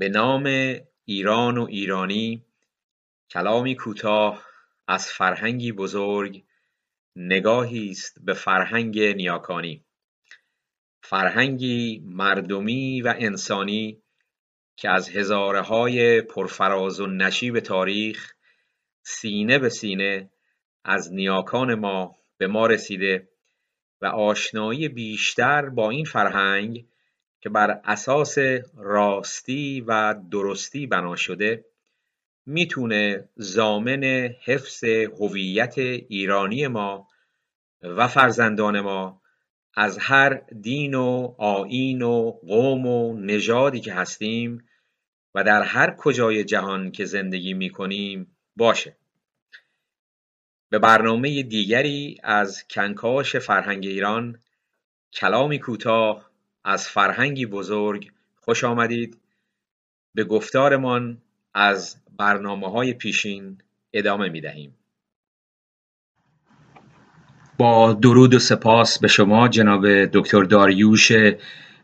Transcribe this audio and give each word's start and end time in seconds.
به 0.00 0.08
نام 0.08 0.44
ایران 1.04 1.58
و 1.58 1.66
ایرانی 1.68 2.44
کلامی 3.30 3.76
کوتاه 3.76 4.46
از 4.88 5.06
فرهنگی 5.06 5.72
بزرگ 5.72 6.44
نگاهی 7.16 7.90
است 7.90 8.18
به 8.24 8.34
فرهنگ 8.34 9.00
نیاکانی. 9.00 9.84
فرهنگی 11.02 12.02
مردمی 12.04 13.02
و 13.02 13.14
انسانی 13.18 14.02
که 14.76 14.90
از 14.90 15.08
هزارههای 15.08 16.22
پرفراز 16.22 17.00
و 17.00 17.06
نشیب 17.06 17.60
تاریخ 17.60 18.32
سینه 19.02 19.58
به 19.58 19.68
سینه 19.68 20.30
از 20.84 21.12
نیاکان 21.12 21.74
ما 21.74 22.16
به 22.38 22.46
ما 22.46 22.66
رسیده 22.66 23.28
و 24.00 24.06
آشنایی 24.06 24.88
بیشتر 24.88 25.68
با 25.68 25.90
این 25.90 26.04
فرهنگ 26.04 26.86
که 27.40 27.48
بر 27.48 27.80
اساس 27.84 28.38
راستی 28.76 29.80
و 29.80 30.14
درستی 30.30 30.86
بنا 30.86 31.16
شده 31.16 31.64
می‌تونه 32.46 33.28
ضامن 33.40 34.04
حفظ 34.44 34.84
هویت 35.20 35.78
ایرانی 35.78 36.66
ما 36.66 37.08
و 37.82 38.08
فرزندان 38.08 38.80
ما 38.80 39.20
از 39.74 39.98
هر 39.98 40.34
دین 40.60 40.94
و 40.94 41.34
آیین 41.38 42.02
و 42.02 42.30
قوم 42.30 42.86
و 42.86 43.20
نژادی 43.20 43.80
که 43.80 43.94
هستیم 43.94 44.68
و 45.34 45.44
در 45.44 45.62
هر 45.62 45.94
کجای 45.98 46.44
جهان 46.44 46.92
که 46.92 47.04
زندگی 47.04 47.54
می‌کنیم 47.54 48.36
باشه. 48.56 48.96
به 50.68 50.78
برنامه 50.78 51.42
دیگری 51.42 52.18
از 52.22 52.64
کنکاش 52.70 53.36
فرهنگ 53.36 53.86
ایران 53.86 54.38
کلامی 55.12 55.58
کوتاه 55.58 56.29
از 56.64 56.88
فرهنگی 56.88 57.46
بزرگ 57.46 58.10
خوش 58.40 58.64
آمدید. 58.64 59.18
به 60.14 60.24
گفتارمان 60.24 61.18
از 61.54 61.96
برنامه 62.18 62.70
های 62.70 62.92
پیشین 62.92 63.58
ادامه 63.92 64.28
می 64.28 64.40
دهیم 64.40 64.74
با 67.58 67.92
درود 67.92 68.34
و 68.34 68.38
سپاس 68.38 68.98
به 68.98 69.08
شما 69.08 69.48
جناب 69.48 70.04
دکتر 70.04 70.42
داریوش 70.42 71.12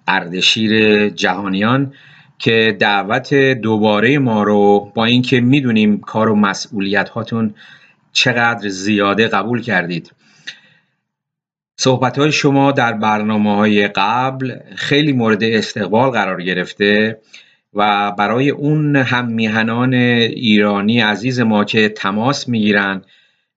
اردشیر 0.08 1.08
جهانیان 1.08 1.94
که 2.38 2.76
دعوت 2.80 3.34
دوباره 3.34 4.18
ما 4.18 4.42
رو 4.42 4.92
با 4.94 5.04
اینکه 5.04 5.40
می‌دونیم 5.40 6.00
کار 6.00 6.28
و 6.28 6.34
مسئولیت 6.34 7.08
هاتون 7.08 7.54
چقدر 8.12 8.68
زیاده 8.68 9.28
قبول 9.28 9.62
کردید. 9.62 10.12
صحبت 11.78 12.18
های 12.18 12.32
شما 12.32 12.72
در 12.72 12.92
برنامه 12.92 13.56
های 13.56 13.88
قبل 13.88 14.54
خیلی 14.76 15.12
مورد 15.12 15.44
استقبال 15.44 16.10
قرار 16.10 16.42
گرفته 16.42 17.18
و 17.74 18.12
برای 18.12 18.50
اون 18.50 18.96
هم 18.96 19.26
میهنان 19.26 19.94
ایرانی 19.94 21.00
عزیز 21.00 21.40
ما 21.40 21.64
که 21.64 21.88
تماس 21.88 22.48
می‌گیرن 22.48 23.02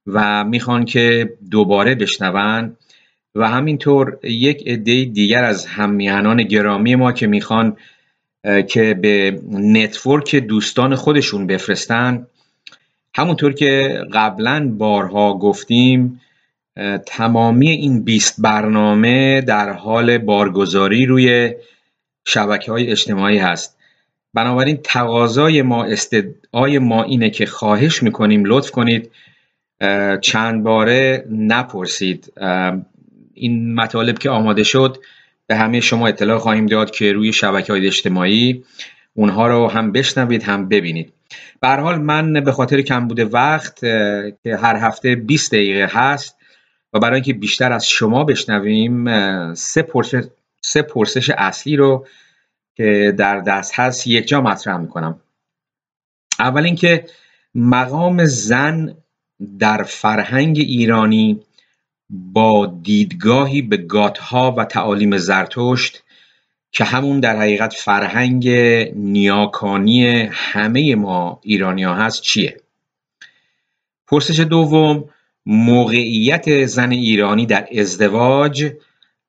و 0.07 0.43
می‌خوان 0.43 0.85
که 0.85 1.33
دوباره 1.51 1.95
بشنون 1.95 2.75
و 3.35 3.49
همینطور 3.49 4.17
یک 4.23 4.67
عده 4.67 5.05
دیگر 5.05 5.43
از 5.43 5.65
هم 5.65 5.97
گرامی 6.37 6.95
ما 6.95 7.11
که 7.11 7.27
می‌خوان 7.27 7.77
که 8.67 8.93
به 8.93 9.41
نتورک 9.51 10.35
دوستان 10.35 10.95
خودشون 10.95 11.47
بفرستن. 11.47 12.27
همونطور 13.15 13.53
که 13.53 14.01
قبلا 14.13 14.69
بارها 14.77 15.33
گفتیم 15.33 16.21
تمامی 17.05 17.69
این 17.69 18.03
20 18.03 18.41
برنامه 18.41 19.41
در 19.41 19.71
حال 19.71 20.17
بارگذاری 20.17 21.05
روی 21.05 21.53
شبکه 22.25 22.71
های 22.71 22.91
اجتماعی 22.91 23.37
هست. 23.37 23.77
بنابراین 24.33 24.79
تقاضای 24.83 25.61
ما 25.61 25.83
استدعای 25.83 26.79
ما 26.79 27.03
اینه 27.03 27.29
که 27.29 27.45
خواهش 27.45 28.03
می‌کنیم 28.03 28.43
لطف 28.45 28.71
کنید 28.71 29.11
چند 30.21 30.63
باره 30.63 31.25
نپرسید. 31.31 32.33
این 33.33 33.75
مطالب 33.75 34.19
که 34.19 34.29
آماده 34.29 34.63
شد 34.63 34.97
به 35.47 35.55
همه 35.55 35.79
شما 35.79 36.07
اطلاع 36.07 36.37
خواهیم 36.37 36.65
داد 36.65 36.91
که 36.91 37.13
روی 37.13 37.33
شبکه 37.33 37.73
های 37.73 37.87
اجتماعی 37.87 38.63
اونها 39.13 39.47
رو 39.47 39.67
هم 39.67 39.91
بشنوید 39.91 40.43
هم 40.43 40.69
ببینید. 40.69 41.13
به 41.61 41.67
حال 41.67 42.01
من 42.01 42.33
به 42.33 42.51
خاطر 42.51 42.81
کم 42.81 43.07
بوده 43.07 43.25
وقت 43.25 43.79
که 44.43 44.57
هر 44.61 44.75
هفته 44.75 45.15
20 45.15 45.51
دقیقه 45.51 45.89
هست 45.91 46.38
و 46.93 46.99
برای 46.99 47.15
اینکه 47.15 47.33
بیشتر 47.33 47.71
از 47.71 47.89
شما 47.89 48.23
بشنویم 48.23 49.53
سه 49.53 49.81
پرسش, 49.81 50.23
سه 50.61 50.81
پرسش 50.81 51.29
اصلی 51.29 51.75
رو 51.75 52.07
که 52.75 53.13
در 53.17 53.39
دست 53.39 53.79
هست 53.79 54.07
یک 54.07 54.27
جا 54.27 54.41
مطرح 54.41 54.77
می‌کنم 54.77 55.19
اول 56.39 56.65
اینکه 56.65 57.05
مقام 57.55 58.25
زن 58.25 58.95
در 59.59 59.83
فرهنگ 59.83 60.57
ایرانی 60.59 61.41
با 62.09 62.79
دیدگاهی 62.83 63.61
به 63.61 63.77
گاتها 63.77 64.51
و 64.51 64.65
تعالیم 64.65 65.17
زرتشت 65.17 66.03
که 66.71 66.83
همون 66.83 67.19
در 67.19 67.37
حقیقت 67.39 67.73
فرهنگ 67.73 68.49
نیاکانی 68.95 70.29
همه 70.31 70.95
ما 70.95 71.39
ایرانی 71.43 71.83
ها 71.83 71.93
هست 71.95 72.21
چیه؟ 72.21 72.61
پرسش 74.07 74.39
دوم 74.39 75.09
موقعیت 75.51 76.65
زن 76.65 76.91
ایرانی 76.91 77.45
در 77.45 77.67
ازدواج 77.77 78.71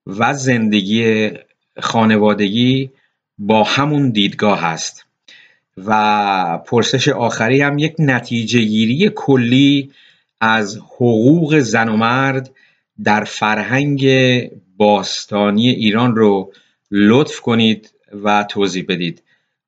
و 0.06 0.34
زندگی 0.34 1.31
خانوادگی 1.78 2.91
با 3.38 3.64
همون 3.64 4.10
دیدگاه 4.10 4.60
هست 4.60 5.06
و 5.76 6.59
پرسش 6.66 7.09
آخری 7.09 7.60
هم 7.60 7.78
یک 7.78 7.94
نتیجه 7.98 8.60
گیری 8.60 9.10
کلی 9.14 9.91
از 10.41 10.76
حقوق 10.76 11.59
زن 11.59 11.88
و 11.88 11.97
مرد 11.97 12.50
در 13.04 13.25
فرهنگ 13.25 14.06
باستانی 14.76 15.69
ایران 15.69 16.16
رو 16.16 16.53
لطف 16.91 17.41
کنید 17.41 17.94
و 18.25 18.44
توضیح 18.44 18.84
بدید. 18.88 19.22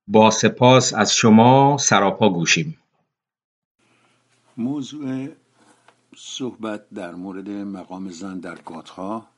با 0.06 0.30
سپاس 0.30 0.94
از 0.94 1.14
شما 1.14 1.76
سراپا 1.80 2.28
گوشیم. 2.28 2.78
موضوع 4.56 5.28
صحبت 6.16 6.90
در 6.90 7.14
مورد 7.14 7.50
مقام 7.50 8.10
زن 8.10 8.38
در 8.38 8.58
گاتها 8.62 9.28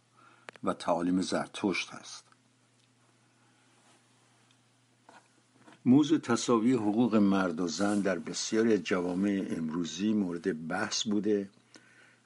و 0.64 0.72
تعالیم 0.72 1.22
زرتشت 1.22 1.94
است 1.94 2.24
موضوع 5.84 6.18
تصاوی 6.18 6.72
حقوق 6.72 7.16
مرد 7.16 7.60
و 7.60 7.68
زن 7.68 8.00
در 8.00 8.18
بسیاری 8.18 8.74
از 8.74 8.80
جوامع 8.82 9.46
امروزی 9.50 10.12
مورد 10.12 10.68
بحث 10.68 11.02
بوده 11.02 11.48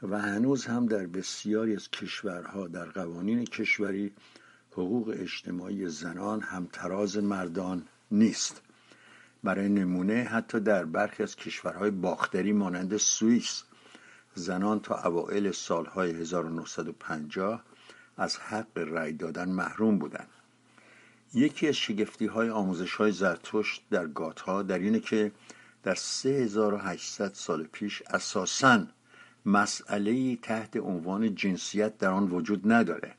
و 0.02 0.18
هنوز 0.20 0.66
هم 0.66 0.86
در 0.86 1.06
بسیاری 1.06 1.76
از 1.76 1.90
کشورها 1.90 2.68
در 2.68 2.84
قوانین 2.84 3.44
کشوری 3.44 4.12
حقوق 4.72 5.14
اجتماعی 5.18 5.88
زنان 5.88 6.40
همتراز 6.40 7.16
مردان 7.16 7.86
نیست. 8.10 8.62
برای 9.44 9.68
نمونه 9.68 10.22
حتی 10.22 10.60
در 10.60 10.84
برخی 10.84 11.22
از 11.22 11.36
کشورهای 11.36 11.90
باختری 11.90 12.52
مانند 12.52 12.96
سوئیس 12.96 13.62
زنان 14.38 14.80
تا 14.80 15.02
اوائل 15.04 15.52
سالهای 15.52 16.10
1950 16.10 17.62
حق 18.40 18.78
رأی 18.78 19.12
دادن 19.12 19.48
محروم 19.48 19.98
بودند. 19.98 20.28
یکی 21.34 21.68
از 21.68 21.74
شگفتی 21.74 22.26
های 22.26 22.50
آموزش 22.50 22.94
های 22.94 23.12
زرتشت 23.12 23.82
در 23.90 24.06
گاتها 24.06 24.62
در 24.62 24.78
اینه 24.78 25.00
که 25.00 25.32
در 25.82 25.94
3800 25.94 27.32
سال 27.34 27.62
پیش 27.72 28.02
اساساً 28.02 28.86
مسئله 29.46 30.36
تحت 30.36 30.76
عنوان 30.76 31.34
جنسیت 31.34 31.98
در 31.98 32.10
آن 32.10 32.30
وجود 32.30 32.72
نداره 32.72 33.14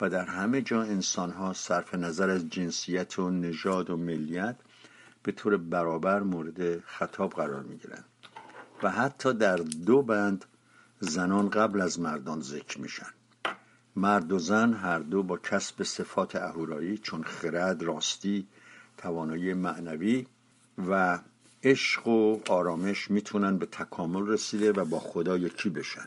و 0.00 0.10
در 0.10 0.24
همه 0.24 0.62
جا 0.62 0.82
انسان 0.82 1.30
ها 1.30 1.52
صرف 1.52 1.94
نظر 1.94 2.30
از 2.30 2.48
جنسیت 2.48 3.18
و 3.18 3.30
نژاد 3.30 3.90
و 3.90 3.96
ملیت 3.96 4.56
به 5.22 5.32
طور 5.32 5.56
برابر 5.56 6.20
مورد 6.20 6.80
خطاب 6.80 7.32
قرار 7.32 7.62
می 7.62 7.76
گیرند 7.76 8.04
و 8.82 8.90
حتی 8.90 9.32
در 9.32 9.56
دو 9.56 10.02
بند 10.02 10.44
زنان 11.00 11.50
قبل 11.50 11.80
از 11.80 12.00
مردان 12.00 12.40
ذکر 12.40 12.80
میشن. 12.80 13.10
مرد 13.96 14.32
و 14.32 14.38
زن 14.38 14.72
هر 14.72 14.98
دو 14.98 15.22
با 15.22 15.36
کسب 15.36 15.82
صفات 15.82 16.36
اهورایی 16.36 16.98
چون 16.98 17.22
خرد 17.22 17.82
راستی 17.82 18.46
توانایی 18.96 19.54
معنوی 19.54 20.26
و 20.88 21.18
عشق 21.62 22.08
و 22.08 22.40
آرامش 22.48 23.10
می‌تونن 23.10 23.58
به 23.58 23.66
تکامل 23.66 24.26
رسیده 24.26 24.72
و 24.72 24.84
با 24.84 24.98
خدا 24.98 25.36
یکی 25.38 25.68
بشن. 25.68 26.06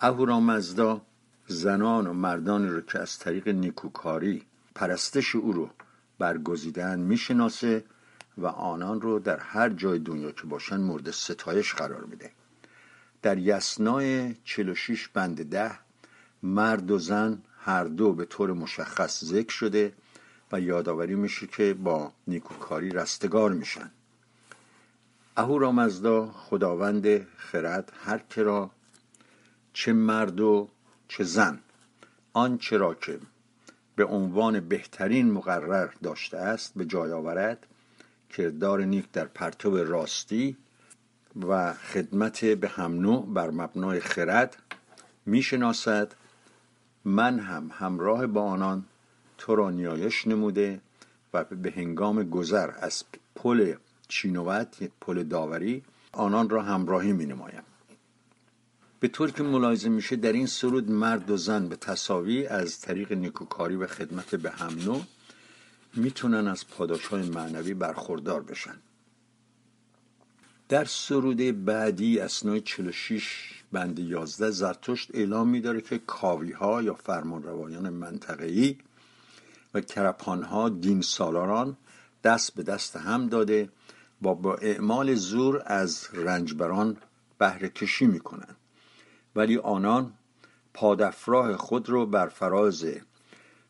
اهورامزدا 0.00 1.00
زنان 1.46 2.06
و 2.06 2.12
مردانی 2.12 2.68
رو 2.68 2.80
که 2.80 2.98
از 2.98 3.18
طریق 3.18 3.48
نیکوکاری 3.48 4.42
پرستش 4.74 5.34
او 5.34 5.52
رو 5.52 5.70
برگزیدن 6.18 7.00
می‌شناسه 7.00 7.84
و 8.38 8.46
آنان 8.46 9.00
رو 9.00 9.18
در 9.18 9.38
هر 9.38 9.68
جای 9.68 9.98
دنیا 9.98 10.32
که 10.32 10.46
باشن 10.46 10.80
مورد 10.80 11.10
ستایش 11.10 11.74
قرار 11.74 12.04
میده. 12.04 12.30
در 13.22 13.38
یسنای 13.38 14.34
46 14.44 15.08
بند 15.08 15.50
ده 15.50 15.78
مرد 16.42 16.90
و 16.90 16.98
زن 16.98 17.42
هر 17.58 17.84
دو 17.84 18.12
به 18.12 18.24
طور 18.24 18.52
مشخص 18.52 19.24
ذکر 19.24 19.52
شده 19.52 19.92
و 20.52 20.60
یادآوری 20.60 21.14
میشه 21.14 21.46
که 21.46 21.74
با 21.74 22.12
نیکوکاری 22.26 22.90
رستگار 22.90 23.52
میشن. 23.52 23.90
اهورامزدا 25.36 26.26
خداوند 26.26 27.26
خرد 27.36 27.92
هر 28.04 28.18
کرا 28.18 28.70
چه 29.72 29.92
مرد 29.92 30.40
و 30.40 30.68
چه 31.08 31.24
زن 31.24 31.60
آنچه 32.32 32.76
را 32.76 32.94
که 32.94 33.18
به 33.96 34.04
عنوان 34.04 34.60
بهترین 34.60 35.30
مقرر 35.30 35.90
داشته 36.02 36.36
است 36.38 36.72
به 36.76 36.84
جای 36.84 37.12
آورد 37.12 37.66
کردار 38.36 38.84
نیک 38.84 39.12
در 39.12 39.24
پرتو 39.24 39.84
راستی 39.84 40.56
و 41.48 41.72
خدمت 41.72 42.44
به 42.44 42.68
هم 42.68 42.92
نوع 42.92 43.26
بر 43.34 43.50
مبنای 43.50 44.00
خرد 44.00 44.56
می‌شناسد. 45.26 46.12
من 47.04 47.38
هم 47.38 47.70
همراه 47.72 48.26
با 48.26 48.42
آنان 48.42 48.84
تو 49.38 49.54
را 49.54 49.70
نیایش 49.70 50.26
نموده 50.26 50.80
و 51.34 51.44
به 51.44 51.70
هنگام 51.76 52.22
گذر 52.22 52.70
از 52.80 53.04
پل 53.34 53.74
چینوت 54.08 54.90
پل 55.00 55.22
داوری 55.22 55.82
آنان 56.12 56.48
را 56.48 56.62
همراهی 56.62 57.12
می 57.12 57.26
نمایم 57.26 57.62
به 59.00 59.08
طور 59.08 59.30
که 59.30 59.42
ملاحظه 59.42 59.88
میشه 59.88 60.16
در 60.16 60.32
این 60.32 60.46
سرود 60.46 60.90
مرد 60.90 61.30
و 61.30 61.36
زن 61.36 61.68
به 61.68 61.76
تصاوی 61.76 62.46
از 62.46 62.80
طریق 62.80 63.12
نیکوکاری 63.12 63.76
و 63.76 63.86
خدمت 63.86 64.34
به 64.34 64.50
هم 64.50 64.78
نوع 64.84 65.02
می‌تونن 65.96 66.48
از 66.48 66.68
پاداش 66.68 67.06
های 67.06 67.22
معنوی 67.22 67.74
برخوردار 67.74 68.42
بشن. 68.42 68.76
در 70.68 70.84
سرود 70.84 71.64
بعدی 71.64 72.18
اسنای 72.18 72.60
46 72.60 73.62
بند 73.72 73.98
11 73.98 74.50
زرتشت 74.50 75.10
اعلام 75.14 75.48
میداره 75.48 75.80
که 75.80 75.98
کاوی 75.98 76.52
ها 76.52 76.82
یا 76.82 76.94
فرمانروایان 76.94 77.90
منطقه‌ای 77.90 78.76
و 79.74 79.80
کرپان 79.80 80.42
ها 80.42 80.68
دین 80.68 81.00
سالاران 81.00 81.76
دست 82.24 82.54
به 82.54 82.62
دست 82.62 82.96
هم 82.96 83.28
داده 83.28 83.68
و 84.22 84.34
با 84.34 84.54
اعمال 84.54 85.14
زور 85.14 85.62
از 85.66 86.08
رنجبران 86.12 86.96
بهره 87.38 87.68
کشی 87.68 88.06
می‌کنند 88.06 88.56
ولی 89.36 89.58
آنان 89.58 90.12
پادفراه 90.74 91.56
خود 91.56 91.88
رو 91.88 92.06
بر 92.06 92.28
فراز 92.28 92.84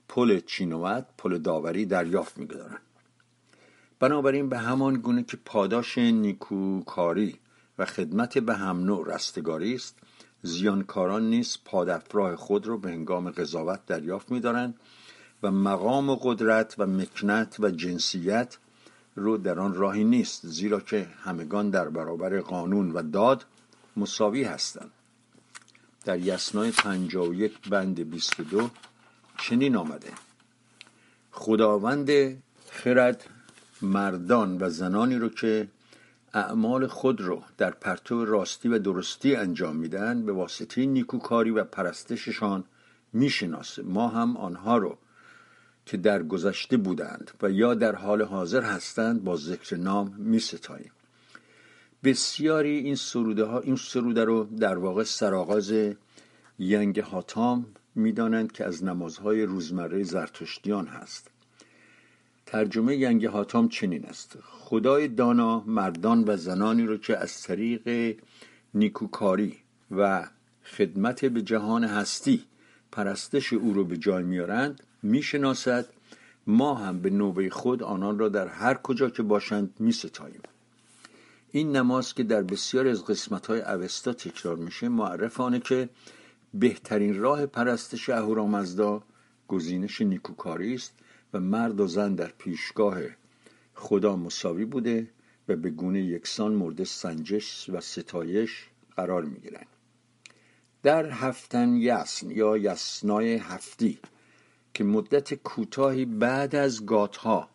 پل 0.09 0.41
چینوت 0.41 1.07
پل 1.19 1.39
داوری 1.39 1.87
دریافت 1.87 2.39
می‌گذارند 2.39 2.81
بنابراین 4.01 4.49
به 4.49 4.59
همان 4.59 4.95
گونه 4.95 5.23
که 5.23 5.37
پاداش 5.45 5.99
نیکوکاری 5.99 7.39
و 7.79 7.85
خدمت 7.85 8.39
به 8.39 8.55
هم 8.55 8.85
نوع 8.85 9.15
رستگاری 9.15 9.75
است 9.75 9.99
زیانکاران 10.43 11.31
نیز 11.31 11.59
پادفراه 11.65 12.37
خود 12.37 12.67
را 12.67 12.77
به 12.77 12.91
هنگام 12.91 13.31
قضاوت 13.31 13.87
دریافت 13.87 14.31
می‌دارند 14.31 14.75
و 15.43 15.51
مقام 15.51 16.11
و 16.11 16.17
قدرت 16.17 16.75
و 16.79 16.87
مکنت 16.87 17.57
و 17.61 17.71
جنسیت 17.71 18.59
رو 19.17 19.37
در 19.37 19.61
آن 19.61 19.75
راهی 19.75 20.05
نیست 20.05 20.47
زیرا 20.47 20.81
که 20.81 21.09
همگان 21.25 21.71
در 21.71 21.89
برابر 21.89 22.41
قانون 22.41 22.91
و 22.91 23.03
داد 23.03 23.47
مساوی 23.97 24.45
هستند. 24.45 24.91
در 26.05 26.19
یسنای 26.19 26.71
51 26.71 27.69
بند 27.69 28.11
22 28.11 28.71
چنین 29.39 29.77
آمده. 29.77 30.11
خداوند 31.31 32.11
خرد 32.71 33.25
مردان 33.83 34.59
و 34.61 34.71
زنانی 34.71 35.17
رو 35.17 35.29
که 35.29 35.69
اعمال 36.35 36.87
خود 36.87 37.21
رو 37.21 37.43
در 37.59 37.71
پرتو 37.71 38.25
راستی 38.25 38.69
و 38.69 38.79
درستی 38.79 39.37
انجام 39.37 39.77
میدن 39.77 40.27
به 40.27 40.33
واسطه 40.33 40.87
نیکوکاری 40.87 41.51
و 41.51 41.65
پرستششان 41.65 42.65
می‌شناسه. 43.13 43.83
ما 43.83 44.09
هم 44.09 44.37
آنها 44.37 44.77
رو 44.77 44.99
که 45.87 45.97
در 45.97 46.23
گذشته 46.23 46.77
بودند 46.77 47.31
و 47.43 47.51
یا 47.51 47.75
در 47.75 47.95
حال 47.95 48.23
حاضر 48.23 48.63
هستند 48.63 49.25
با 49.25 49.37
ذکر 49.37 49.77
نام 49.77 50.15
میستاییم. 50.19 50.91
بسیاری 52.05 52.79
این 52.79 52.95
سروده 52.95 53.45
ها 53.45 53.61
این 53.61 53.77
سروده 53.77 54.25
رو 54.25 54.45
در 54.45 54.79
واقع 54.79 55.03
سرآغاز 55.03 55.75
ینگ 56.59 56.99
هاتام 56.99 57.67
می‌دانند 57.95 58.53
که 58.53 58.65
از 58.65 58.85
نمازهای 58.85 59.43
روزمره 59.43 60.03
زرتشتیان 60.03 60.87
هست. 60.87 61.31
ترجمه 62.47 62.97
ینگ 62.97 63.25
هاتام 63.25 63.69
چنین 63.69 64.05
است. 64.05 64.39
خدای 64.43 65.09
دانا 65.09 65.61
مردان 65.67 66.25
و 66.27 66.37
زنانی 66.37 66.87
رو 66.87 66.97
که 66.97 67.17
از 67.17 67.43
طریق 67.43 68.17
نیکوکاری 68.75 69.57
و 69.91 70.27
خدمت 70.65 71.25
به 71.25 71.43
جهان 71.43 71.85
هستی 71.85 72.45
پرستش 72.93 73.53
او 73.53 73.73
رو 73.73 73.85
به 73.85 73.97
جای 73.97 74.23
میارند 74.23 74.83
می‌شناسد. 75.03 75.87
ما 76.47 76.75
هم 76.75 77.01
به 77.01 77.11
نوبه 77.11 77.51
خود 77.51 77.83
آنان 77.83 78.19
را 78.19 78.29
در 78.29 78.49
هر 78.49 78.75
کجا 78.75 79.11
که 79.11 79.23
باشند 79.23 79.75
میستاییم. 79.79 80.41
این 81.51 81.77
نماز 81.77 82.15
که 82.15 82.23
در 82.23 82.43
بسیار 82.43 82.87
از 82.87 83.05
قسمت 83.05 83.47
های 83.47 83.61
اوستا 83.61 84.13
تکرار 84.13 84.57
میشه 84.57 84.89
معرف 84.89 85.41
آنه 85.41 85.61
که 85.61 85.89
بهترین 86.55 87.19
راه 87.19 87.47
پرستش 87.47 88.09
اهورامزدا 88.11 89.03
گزینش 89.49 90.01
نیکوکاری 90.01 90.75
است 90.75 90.95
و 91.33 91.41
مرد 91.41 91.81
و 91.81 91.87
زن 91.87 92.15
در 92.15 92.33
پیشگاه 92.39 92.99
خدا 93.75 94.17
مساوی 94.17 94.65
بوده 94.65 95.11
و 95.49 95.57
به 95.57 95.71
گونه 95.71 96.03
یکسان 96.03 96.55
مورد 96.55 96.85
سنجش 96.85 97.71
و 97.71 97.81
ستایش 97.81 98.69
قرار 98.97 99.25
می 99.25 99.41
گیرن. 99.41 99.65
در 100.83 101.11
هفتن 101.11 101.77
یسن 101.77 102.31
یا 102.31 102.57
یسنای 102.57 103.35
هفتی 103.35 103.99
که 104.75 104.85
مدت 104.85 105.35
کوتاهی 105.35 106.05
بعد 106.05 106.57
از 106.57 106.87
گاتها 106.87 107.49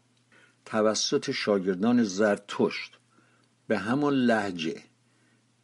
توسط 0.65 1.31
شاگردان 1.31 2.03
زرتشت 2.03 2.97
به 3.67 3.77
همان 3.77 4.13
لحجه 4.13 4.83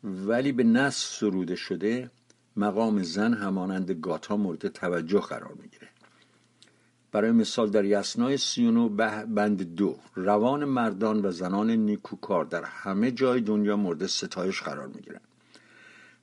ولی 0.03 0.51
به 0.51 0.63
نص 0.63 0.95
سروده 0.95 1.55
شده 1.55 2.11
مقام 2.57 3.03
زن 3.03 3.33
همانند 3.33 3.91
گاتا 3.91 4.37
مورد 4.37 4.67
توجه 4.67 5.19
قرار 5.19 5.53
می‌گیره. 5.61 5.89
برای 7.11 7.31
مثال 7.31 7.69
در 7.69 7.85
یسنای 7.85 8.37
سیونو 8.37 8.89
بند 9.25 9.75
دو 9.75 9.97
روان 10.15 10.65
مردان 10.65 11.25
و 11.25 11.31
زنان 11.31 11.71
نیکوکار 11.71 12.45
در 12.45 12.63
همه 12.63 13.11
جای 13.11 13.41
دنیا 13.41 13.77
مورد 13.77 14.05
ستایش 14.05 14.61
قرار 14.61 14.87
می‌گیرند 14.87 15.27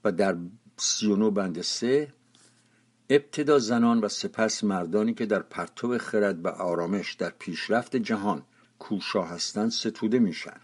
و 0.04 0.12
در 0.12 0.36
سیونو 0.76 1.30
بند 1.30 1.62
سه 1.62 2.12
ابتدا 3.10 3.58
زنان 3.58 4.00
و 4.00 4.08
سپس 4.08 4.64
مردانی 4.64 5.14
که 5.14 5.26
در 5.26 5.42
پرتو 5.42 5.98
خرد 5.98 6.44
و 6.44 6.48
آرامش 6.48 7.14
در 7.14 7.32
پیشرفت 7.38 7.96
جهان 7.96 8.42
کوشا 8.78 9.22
هستند 9.22 9.70
ستوده 9.70 10.18
میشن. 10.18 10.60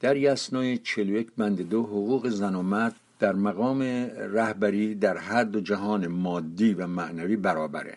در 0.00 0.16
یسنای 0.16 0.78
41 0.78 1.32
بند 1.36 1.68
دو 1.68 1.82
حقوق 1.82 2.28
زن 2.28 2.54
و 2.54 2.62
مرد 2.62 2.96
در 3.18 3.32
مقام 3.32 3.82
رهبری 4.16 4.94
در 4.94 5.16
هر 5.16 5.44
دو 5.44 5.60
جهان 5.60 6.06
مادی 6.06 6.74
و 6.74 6.86
معنوی 6.86 7.36
برابره. 7.36 7.96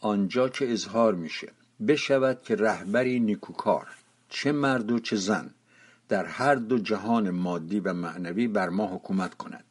آنجا 0.00 0.48
که 0.48 0.72
اظهار 0.72 1.14
میشه؟ 1.14 1.48
بشود 1.88 2.42
که 2.42 2.56
رهبری 2.56 3.20
نیکوکار 3.20 3.86
چه 4.28 4.52
مرد 4.52 4.92
و 4.92 4.98
چه 4.98 5.16
زن 5.16 5.50
در 6.08 6.24
هر 6.24 6.54
دو 6.54 6.78
جهان 6.78 7.30
مادی 7.30 7.80
و 7.80 7.92
معنوی 7.92 8.48
بر 8.48 8.68
ما 8.68 8.86
حکومت 8.86 9.34
کند. 9.34 9.64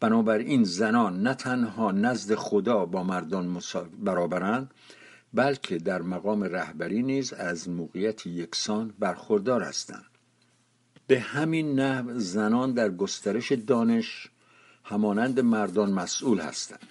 بنابراین 0.00 0.64
زنان 0.64 1.22
نه 1.22 1.34
تنها 1.34 1.92
نزد 1.92 2.34
خدا 2.34 2.86
با 2.86 3.02
مردان 3.02 3.60
برابرند 3.98 4.70
بلکه 5.34 5.78
در 5.78 6.02
مقام 6.02 6.44
رهبری 6.44 7.02
نیز 7.02 7.32
از 7.32 7.68
موقعیت 7.68 8.26
یکسان 8.26 8.94
برخوردار 8.98 9.62
هستند. 9.62 10.17
به 11.08 11.20
همین 11.20 11.80
نحو 11.80 12.18
زنان 12.18 12.72
در 12.72 12.90
گسترش 12.90 13.52
دانش 13.52 14.28
همانند 14.84 15.40
مردان 15.40 15.92
مسئول 15.92 16.40
هستند. 16.40 16.86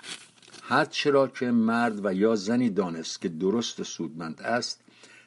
هر 0.62 0.86
چرا 0.86 1.28
که 1.28 1.52
مرد 1.52 2.06
و 2.06 2.14
یا 2.14 2.36
زنی 2.36 2.70
دانست 2.70 3.22
که 3.22 3.30
درست 3.30 3.80
و 3.80 3.84
سودمند 3.84 4.42
است 4.42 4.82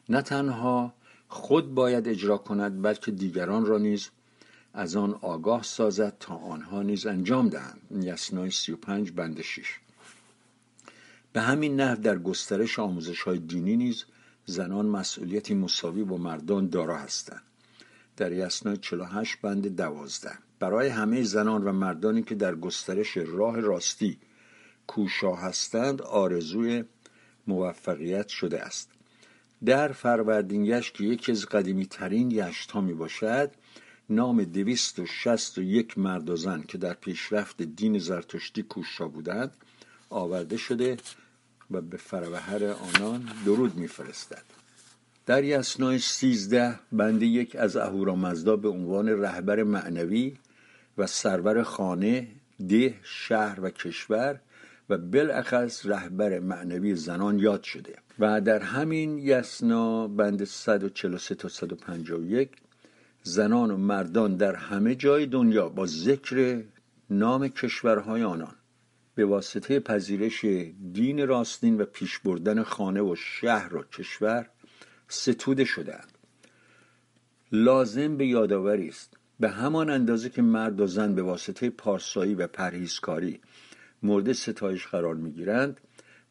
نه 0.08 0.22
تنها 0.22 0.94
خود 1.28 1.74
باید 1.74 2.08
اجرا 2.08 2.38
کند 2.38 2.82
بلکه 2.82 3.10
دیگران 3.10 3.66
را 3.66 3.78
نیز 3.78 4.08
از 4.74 4.96
آن 4.96 5.14
آگاه 5.22 5.62
سازد 5.62 6.16
تا 6.20 6.34
آنها 6.34 6.82
نیز 6.82 7.06
انجام 7.06 7.48
دهند. 7.48 7.80
یسنای 8.02 8.50
35 8.50 9.12
بند 9.12 9.40
6 9.40 9.78
به 11.32 11.40
همین 11.40 11.80
نحو 11.80 11.96
در 11.96 12.18
گسترش 12.18 12.78
آموزش 12.78 13.22
های 13.22 13.38
دینی 13.38 13.76
نیز 13.76 14.04
زنان 14.46 14.86
مسئولیتی 14.86 15.54
مساوی 15.54 16.04
با 16.04 16.16
مردان 16.16 16.68
دارا 16.68 16.98
هستند. 16.98 17.42
در 18.20 18.32
یسنای 18.32 18.76
48 18.76 19.40
بند 19.42 19.76
12 19.76 20.30
برای 20.58 20.88
همه 20.88 21.22
زنان 21.22 21.64
و 21.64 21.72
مردانی 21.72 22.22
که 22.22 22.34
در 22.34 22.54
گسترش 22.54 23.16
راه 23.16 23.60
راستی 23.60 24.18
کوشا 24.86 25.34
هستند 25.34 26.02
آرزوی 26.02 26.84
موفقیت 27.46 28.28
شده 28.28 28.62
است. 28.62 28.90
در 29.64 29.92
فروردین 29.92 30.64
یشت 30.64 30.94
که 30.94 31.04
یکی 31.04 31.32
از 31.32 31.46
قدیمی 31.46 31.86
ترین 31.86 32.30
یشت 32.30 32.76
می 32.76 32.94
باشد 32.94 33.50
نام 34.10 34.44
دویست 34.44 34.98
و 34.98 35.06
شست 35.06 35.58
و 35.58 35.62
یک 35.62 35.98
مرد 35.98 36.30
و 36.30 36.36
زن 36.36 36.62
که 36.62 36.78
در 36.78 36.94
پیشرفت 36.94 37.62
دین 37.62 37.98
زرتشتی 37.98 38.62
کوشا 38.62 39.08
بودند 39.08 39.56
آورده 40.10 40.56
شده 40.56 40.96
و 41.70 41.80
به 41.80 41.96
فروهر 41.96 42.64
آنان 42.64 43.30
درود 43.44 43.74
میفرستد. 43.74 44.60
در 45.26 45.44
یسنای 45.44 45.98
سیزده 45.98 46.78
بند 46.92 47.22
یک 47.22 47.56
از 47.56 47.76
اهورامزدا 47.76 48.56
به 48.56 48.68
عنوان 48.68 49.08
رهبر 49.08 49.62
معنوی 49.62 50.36
و 50.98 51.06
سرور 51.06 51.62
خانه 51.62 52.28
ده 52.68 52.94
شهر 53.02 53.60
و 53.60 53.70
کشور 53.70 54.40
و 54.88 54.98
بالاخص 54.98 55.86
رهبر 55.86 56.38
معنوی 56.38 56.94
زنان 56.94 57.38
یاد 57.38 57.62
شده. 57.62 57.94
و 58.18 58.40
در 58.40 58.58
همین 58.58 59.18
یسنا 59.18 60.08
بند 60.08 60.44
143 60.44 61.34
تا 61.34 61.48
151 61.48 62.50
زنان 63.22 63.70
و 63.70 63.76
مردان 63.76 64.36
در 64.36 64.54
همه 64.54 64.94
جای 64.94 65.26
دنیا 65.26 65.68
با 65.68 65.86
ذکر 65.86 66.62
نام 67.10 67.48
کشورهای 67.48 68.22
آنان 68.22 68.54
به 69.14 69.24
واسطه 69.24 69.80
پذیرش 69.80 70.44
دین 70.92 71.26
راستین 71.26 71.80
و 71.80 71.84
پیش 71.84 72.18
بردن 72.18 72.62
خانه 72.62 73.02
و 73.02 73.14
شهر 73.16 73.76
و 73.76 73.82
کشور 73.82 74.48
ستوده 75.10 75.64
شدهاند. 75.64 76.18
لازم 77.52 78.16
به 78.16 78.26
یادآوری 78.26 78.88
است. 78.88 79.16
به 79.40 79.48
همان 79.48 79.90
اندازه 79.90 80.30
که 80.30 80.42
مرد 80.42 80.80
و 80.80 80.86
زن 80.86 81.14
به 81.14 81.22
واسطه 81.22 81.70
پارسایی 81.70 82.34
و 82.34 82.46
پرهیزکاری 82.46 83.40
مورد 84.02 84.32
ستایش 84.32 84.86
قرار 84.86 85.14
می‌گیرند 85.14 85.80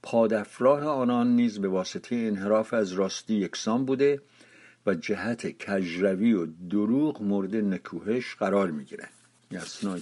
پادافراه 0.04 0.84
آنان 0.84 1.36
نیز 1.36 1.60
به 1.60 1.68
واسطه 1.68 2.16
انحراف 2.16 2.74
از 2.74 2.92
راستی 2.92 3.34
یکسان 3.34 3.86
بوده 3.86 4.22
و 4.86 4.96
جهت 4.96 5.66
کجروی 5.66 6.34
و 6.34 6.46
دروغ 6.46 7.22
مورد 7.22 7.56
نکوهش 7.56 8.36
قرار 8.36 8.72
می‌گیرند. 8.72 9.10
یسنا 9.52 9.98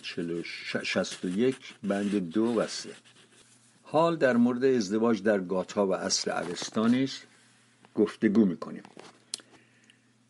61 0.83 1.55
بند 1.83 2.29
دو 2.29 2.43
و 2.43 2.67
سه. 2.67 2.89
حال 3.83 4.15
در 4.15 4.37
مورد 4.37 4.65
ازدواج 4.65 5.23
در 5.23 5.39
گاتا 5.39 5.87
و 5.87 5.95
اصل 5.95 6.31
اوستا 6.31 6.87
گفتگو 7.97 8.45
می‌کنیم. 8.45 8.83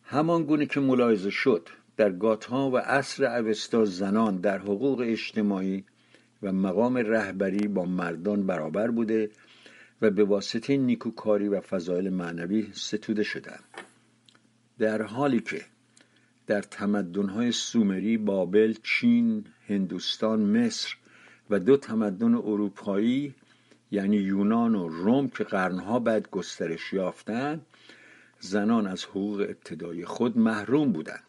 همان 0.02 0.44
گونه 0.44 0.66
که 0.66 0.80
ملاحظه 0.80 1.30
شد 1.30 1.68
در 1.96 2.10
گاتا 2.12 2.70
و 2.70 2.76
اصر 2.76 3.24
اوستا 3.24 3.84
زنان 3.84 4.36
در 4.36 4.58
حقوق 4.58 5.00
اجتماعی 5.06 5.84
و 6.42 6.52
مقام 6.52 6.96
رهبری 6.96 7.68
با 7.68 7.84
مردان 7.84 8.46
برابر 8.46 8.90
بوده 8.90 9.30
و 10.02 10.10
به 10.10 10.24
واسطه 10.24 10.76
نیکوکاری 10.76 11.48
و 11.48 11.60
فضایل 11.60 12.10
معنوی 12.10 12.68
ستوده 12.72 13.22
شدند. 13.22 13.64
در 14.78 15.02
حالی 15.02 15.40
که 15.40 15.60
در 16.46 16.62
تمدنهای 16.62 17.52
سومری، 17.52 18.16
بابل، 18.16 18.74
چین، 18.82 19.44
هندوستان، 19.68 20.40
مصر 20.40 20.96
و 21.50 21.58
دو 21.58 21.76
تمدن 21.76 22.34
اروپایی 22.34 23.34
یعنی 23.90 24.16
یونان 24.16 24.74
و 24.74 24.88
روم 24.88 25.28
که 25.28 25.44
قرنها 25.44 25.98
بعد 25.98 26.30
گسترش 26.30 26.92
یافتند 26.92 27.66
زنان 28.40 28.86
از 28.86 29.04
حقوق 29.04 29.40
ابتدایی 29.40 30.04
خود 30.04 30.38
محروم 30.38 30.92
بودند. 30.92 31.22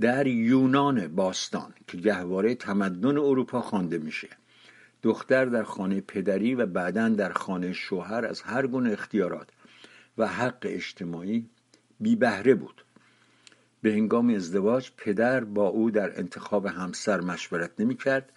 در 0.00 0.26
یونان 0.26 1.08
باستان 1.08 1.74
که 1.86 1.96
گهواره 1.96 2.54
تمدن 2.54 3.18
اروپا 3.18 3.60
خوانده 3.60 3.98
میشه. 3.98 4.28
دختر 5.02 5.44
در 5.44 5.62
خانه 5.62 6.00
پدری 6.00 6.54
و 6.54 6.66
بعدا 6.66 7.08
در 7.08 7.32
خانه 7.32 7.72
شوهر 7.72 8.26
از 8.26 8.42
هر 8.42 8.66
گونه 8.66 8.92
اختیارات 8.92 9.48
و 10.18 10.26
حق 10.26 10.58
اجتماعی 10.62 11.46
بی 12.00 12.16
بهره 12.16 12.54
بود. 12.54 12.84
به 13.82 13.92
هنگام 13.92 14.30
ازدواج 14.30 14.90
پدر 14.96 15.44
با 15.44 15.68
او 15.68 15.90
در 15.90 16.18
انتخاب 16.18 16.66
همسر 16.66 17.20
مشورت 17.20 17.70
نمی 17.78 17.96
کرد 17.96 18.32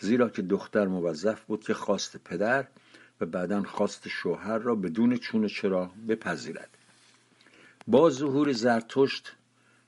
زیرا 0.00 0.28
که 0.28 0.42
دختر 0.42 0.86
موظف 0.86 1.40
بود 1.44 1.64
که 1.64 1.74
خواست 1.74 2.16
پدر 2.16 2.66
و 3.20 3.26
بعدا 3.26 3.62
خواست 3.62 4.08
شوهر 4.08 4.58
را 4.58 4.74
بدون 4.74 5.16
چون 5.16 5.46
چرا 5.46 5.90
بپذیرد. 6.08 6.70
با 7.86 8.10
ظهور 8.10 8.52
زرتشت 8.52 9.32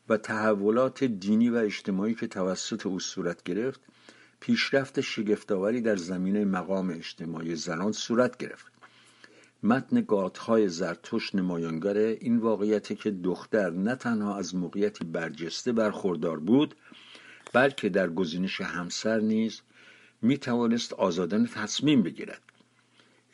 و 0.08 0.16
تحولات 0.16 1.04
دینی 1.04 1.50
و 1.50 1.56
اجتماعی 1.56 2.14
که 2.14 2.26
توسط 2.26 2.86
او 2.86 3.00
صورت 3.00 3.42
گرفت 3.42 3.80
پیشرفت 4.40 5.00
شگفتآوری 5.00 5.80
در 5.80 5.96
زمینه 5.96 6.44
مقام 6.44 6.90
اجتماعی 6.90 7.56
زنان 7.56 7.92
صورت 7.92 8.36
گرفت. 8.36 8.72
متن 9.62 10.00
گاتهای 10.00 10.68
زرتوش 10.68 11.34
نمایانگر 11.34 11.96
این 11.96 12.38
واقعیت 12.38 12.98
که 12.98 13.10
دختر 13.10 13.70
نه 13.70 13.94
تنها 13.94 14.36
از 14.36 14.54
موقعیتی 14.54 15.04
برجسته 15.04 15.72
برخوردار 15.72 16.40
بود 16.40 16.74
بلکه 17.52 17.88
در 17.88 18.10
گزینش 18.10 18.60
همسر 18.60 19.20
نیز 19.20 19.60
می 20.22 20.38
توانست 20.38 20.92
آزادانه 20.92 21.48
تصمیم 21.48 22.02
بگیرد 22.02 22.42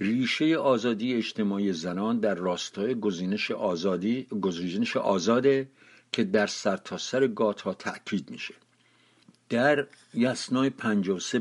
ریشه 0.01 0.57
آزادی 0.57 1.15
اجتماعی 1.15 1.73
زنان 1.73 2.21
در 2.21 2.35
راستای 2.35 3.01
گزینش 3.01 3.51
آزادی 3.51 4.27
گزینش 4.41 4.97
آزاده 4.97 5.69
که 6.13 6.25
در 6.25 6.47
سرتاسر 6.47 7.21
سر 7.21 7.27
گات 7.27 7.61
ها 7.61 7.75
تأکید 7.75 8.31
میشه 8.31 8.55
در 9.49 9.87
یسنای 10.15 10.71
53 10.71 11.39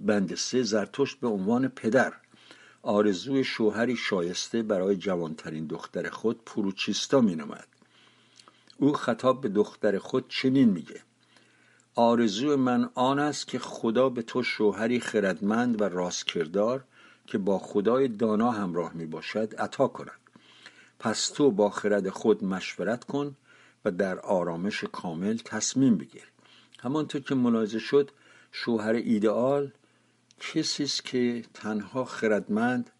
بند 0.00 0.34
سه 0.34 0.62
زرتشت 0.62 1.20
به 1.20 1.28
عنوان 1.28 1.68
پدر 1.68 2.12
آرزوی 2.82 3.44
شوهری 3.44 3.96
شایسته 3.96 4.62
برای 4.62 4.96
جوانترین 4.96 5.66
دختر 5.66 6.10
خود 6.10 6.44
پروچیستا 6.44 7.20
می 7.20 7.34
نمد. 7.34 7.66
او 8.78 8.92
خطاب 8.92 9.40
به 9.40 9.48
دختر 9.48 9.98
خود 9.98 10.28
چنین 10.28 10.68
میگه 10.68 11.00
آرزوی 11.94 12.56
من 12.56 12.90
آن 12.94 13.18
است 13.18 13.48
که 13.48 13.58
خدا 13.58 14.08
به 14.08 14.22
تو 14.22 14.42
شوهری 14.42 15.00
خردمند 15.00 15.80
و 15.80 15.84
راستکردار 15.84 16.84
که 17.26 17.38
با 17.38 17.58
خدای 17.58 18.08
دانا 18.08 18.50
همراه 18.50 18.92
می 18.94 19.06
باشد 19.06 19.54
عطا 19.58 19.88
کند. 19.88 20.20
پس 20.98 21.30
تو 21.30 21.50
با 21.50 21.70
خرد 21.70 22.08
خود 22.08 22.44
مشورت 22.44 23.04
کن 23.04 23.36
و 23.84 23.90
در 23.90 24.18
آرامش 24.18 24.84
کامل 24.84 25.36
تصمیم 25.36 25.98
بگیر. 25.98 26.24
همانطور 26.80 27.20
که 27.20 27.34
ملاحظه 27.34 27.78
شد 27.78 28.10
شوهر 28.52 28.92
ایدئال 28.92 29.70
کسی 30.40 30.82
است 30.82 31.04
که 31.04 31.44
تنها 31.54 32.04
خردمند 32.04 32.90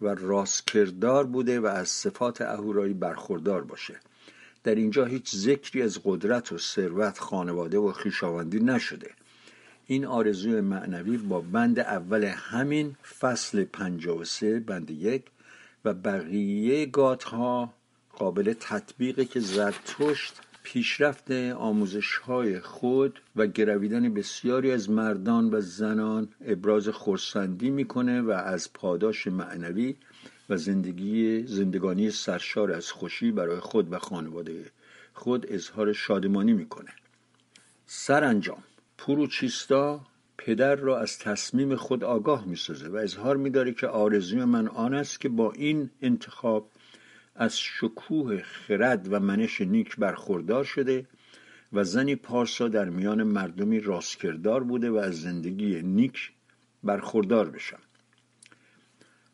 و 0.00 0.06
راستکردار 0.06 1.26
بوده 1.26 1.60
و 1.60 1.66
از 1.66 1.88
صفات 1.88 2.40
اهورایی 2.40 2.94
برخوردار 2.94 3.64
باشه. 3.64 4.00
در 4.64 4.74
اینجا 4.74 5.04
هیچ 5.04 5.36
ذکری 5.36 5.82
از 5.82 6.00
قدرت 6.04 6.52
و 6.52 6.58
ثروت 6.58 7.18
خانواده 7.18 7.78
و 7.78 7.92
خویشاوندی 7.92 8.60
نشده. 8.60 9.10
این 9.86 10.06
آرزوی 10.06 10.60
معنوی 10.60 11.16
با 11.16 11.40
بند 11.40 11.78
اول 11.78 12.24
همین 12.24 12.96
فصل 13.20 13.64
53 13.64 14.60
بند 14.60 14.90
یک 14.90 15.24
و 15.84 15.94
بقیه 15.94 16.86
گات 16.86 17.24
ها 17.24 17.74
قابل 18.16 18.54
تطبیقه 18.60 19.24
که 19.24 19.40
زرتشت 19.40 20.40
پیشرفت 20.64 21.30
آموزش 21.30 22.16
های 22.16 22.60
خود 22.60 23.20
و 23.36 23.46
گرویدن 23.46 24.14
بسیاری 24.14 24.72
از 24.72 24.90
مردان 24.90 25.54
و 25.54 25.60
زنان 25.60 26.28
ابراز 26.46 26.88
خورسندی 26.88 27.70
می‌کنه 27.70 28.22
و 28.22 28.30
از 28.30 28.72
پاداش 28.72 29.26
معنوی 29.26 29.96
و 30.48 30.56
زندگی 30.56 31.46
زندگانی 31.46 32.10
سرشار 32.10 32.72
از 32.72 32.92
خوشی 32.92 33.30
برای 33.30 33.60
خود 33.60 33.92
و 33.92 33.98
خانواده 33.98 34.64
خود 35.14 35.46
اظهار 35.48 35.92
شادمانی 35.92 36.52
می‌کنه. 36.52 36.90
سرانجام 37.86 38.62
پروچیستا 38.98 40.00
پدر 40.38 40.74
را 40.74 40.98
از 40.98 41.18
تصمیم 41.18 41.76
خود 41.76 42.04
آگاه 42.04 42.44
می‌سازه 42.46 42.88
و 42.88 42.96
اظهار 42.96 43.36
میداره 43.36 43.72
که 43.72 43.86
آرزوی 43.86 44.44
من 44.44 44.68
آن 44.68 44.94
است 44.94 45.20
که 45.20 45.28
با 45.28 45.52
این 45.52 45.90
انتخاب 46.02 46.70
از 47.34 47.58
شکوه 47.58 48.42
خرد 48.42 49.12
و 49.12 49.20
منش 49.20 49.60
نیک 49.60 49.96
برخوردار 49.96 50.64
شده 50.64 51.06
و 51.72 51.84
زنی 51.84 52.16
پارسا 52.16 52.68
در 52.68 52.88
میان 52.88 53.22
مردمی 53.22 53.80
راستکردار 53.80 54.64
بوده 54.64 54.90
و 54.90 54.96
از 54.96 55.20
زندگی 55.20 55.82
نیک 55.82 56.32
برخوردار 56.84 57.50
بشم. 57.50 57.80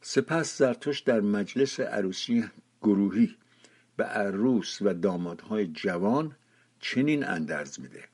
سپس 0.01 0.59
زرتوش 0.59 1.01
در 1.01 1.21
مجلس 1.21 1.81
عروسی 1.81 2.45
گروهی 2.83 3.37
به 3.97 4.05
عروس 4.05 4.83
و 4.83 4.95
دامادهای 4.95 5.67
جوان 5.67 6.37
چنین 6.81 7.25
اندرز 7.25 7.81
میده. 7.81 8.05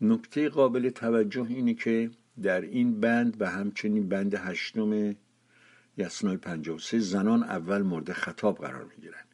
نکته 0.00 0.48
قابل 0.48 0.90
توجه 0.90 1.46
اینه 1.48 1.74
که 1.74 2.10
در 2.42 2.60
این 2.60 3.00
بند 3.00 3.36
و 3.40 3.50
همچنین 3.50 4.08
بند 4.08 4.34
هشتم 4.34 5.16
یسنای 5.96 6.36
53 6.36 6.98
زنان 6.98 7.42
اول 7.42 7.82
مورد 7.82 8.12
خطاب 8.12 8.58
قرار 8.58 8.84
می 8.84 9.02
گیرند 9.02 9.26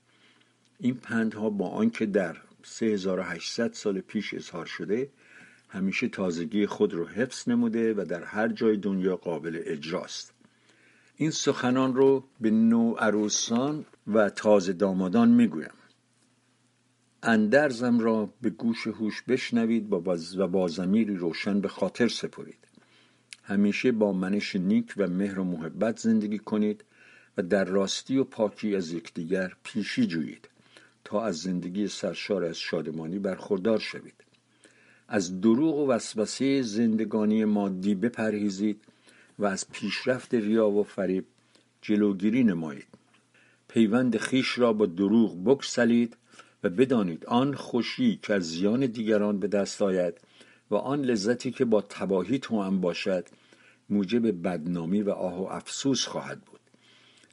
این 0.79 0.95
پندها 0.95 1.51
با 1.51 1.69
آنکه 1.69 2.07
در 2.07 2.37
3800 2.63 3.73
سال 3.73 4.01
پیش 4.01 4.35
اظهار 4.35 4.67
شده 4.67 5.11
همیشه 5.69 6.09
تازگی 6.09 6.67
خود 6.67 6.95
رو 6.95 7.07
حفظ 7.07 7.49
نموده 7.49 7.95
و 7.95 8.05
در 8.05 8.25
هر 8.25 8.49
جای 8.49 8.77
دنیا 8.77 9.17
قابل 9.17 9.63
اجراست 9.65 10.35
این 11.17 11.31
سخنان 11.31 11.95
رو 11.95 12.25
به 12.41 12.51
نو 12.51 12.95
عروسان 12.95 13.85
و 14.07 14.31
تازه 14.31 14.73
دامادان 14.73 15.29
می‌گویم. 15.29 15.71
اندرزم 17.23 17.99
را 17.99 18.35
به 18.41 18.51
گوش 18.51 18.87
هوش 18.87 19.23
بشنوید 19.23 19.93
و 20.39 20.49
با 20.49 20.69
زمیری 20.69 21.17
روشن 21.17 21.61
به 21.61 21.69
خاطر 21.69 22.09
سپرید. 22.09 22.68
همیشه 23.49 23.93
با 23.93 24.13
منش 24.13 24.57
نیک 24.57 24.95
و 24.97 25.09
مهر 25.09 25.39
و 25.39 25.45
محبت 25.45 25.99
زندگی 25.99 26.39
کنید 26.39 26.85
و 27.37 27.43
در 27.43 27.65
راستی 27.65 28.17
و 28.17 28.25
پاکی 28.25 28.77
از 28.77 28.93
یکدیگر 28.93 29.53
پیشی 29.63 30.07
جویید 30.07 30.49
تا 31.05 31.25
از 31.25 31.39
زندگی 31.39 31.89
سرشار 31.89 32.45
از 32.45 32.59
شادمانی 32.59 33.19
برخوردار 33.19 33.79
شوید. 33.79 34.15
از 35.09 35.41
دروغ 35.41 35.79
و 35.79 35.87
وسوسه 35.87 36.63
زندگانی 36.63 37.45
مادی 37.45 37.95
بپرهیزید 37.95 38.81
و 39.39 39.45
از 39.45 39.71
پیشرفت 39.73 40.35
ریا 40.35 40.69
و 40.69 40.83
فریب 40.83 41.25
جلوگیری 41.83 42.45
نمایید. 42.45 42.87
پیوند 43.69 44.17
خیش 44.17 44.59
را 44.59 44.73
با 44.73 44.87
دروغ 44.87 45.45
بکسلید 45.45 46.17
و 46.65 46.69
بدانید 46.69 47.27
آن 47.27 47.55
خوشی 47.55 48.19
که 48.23 48.35
از 48.35 48.43
زیان 48.43 48.87
دیگران 48.87 49.41
به 49.41 49.49
دست 49.49 49.83
آید 49.83 50.15
و 50.71 50.75
آن 50.75 51.03
لذتی 51.03 51.51
که 51.51 51.65
با 51.65 51.81
تباهی 51.83 52.39
توأم 52.39 52.81
باشد 52.81 53.25
موجب 53.91 54.43
بدنامی 54.43 55.03
و 55.03 55.11
آه 55.11 55.43
و 55.43 55.43
افسوس 55.43 56.07
خواهد 56.07 56.41
بود. 56.41 56.61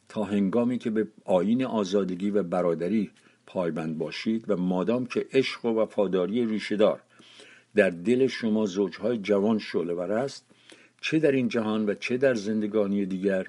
تا 0.09 0.23
هنگامی 0.23 0.77
که 0.77 0.89
به 0.89 1.07
آین 1.25 1.65
آزادگی 1.65 2.29
و 2.29 2.43
برادری 2.43 3.11
پایبند 3.47 3.97
باشید 3.97 4.45
و 4.47 4.57
مادام 4.57 5.05
که 5.05 5.25
عشق 5.33 5.65
و 5.65 5.79
وفاداری 5.79 6.45
ریشهدار 6.45 7.01
در 7.75 7.89
دل 7.89 8.27
شما 8.27 8.65
زوجهای 8.65 9.17
جوان 9.17 9.59
شعله 9.59 9.93
ور 9.93 10.11
است 10.11 10.45
چه 11.01 11.19
در 11.19 11.31
این 11.31 11.47
جهان 11.47 11.89
و 11.89 11.93
چه 11.93 12.17
در 12.17 12.33
زندگانی 12.33 13.05
دیگر 13.05 13.47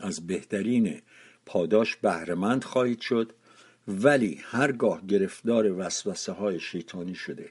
از 0.00 0.26
بهترین 0.26 1.00
پاداش 1.46 1.96
بهرهمند 1.96 2.64
خواهید 2.64 3.00
شد 3.00 3.32
ولی 3.88 4.40
هرگاه 4.42 5.06
گرفتار 5.06 5.72
وسوسه 5.78 6.32
های 6.32 6.60
شیطانی 6.60 7.14
شده 7.14 7.48